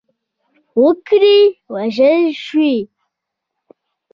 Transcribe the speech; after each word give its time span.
وګړي 0.81 1.39
وژل 1.73 2.21
شوي. 2.43 2.75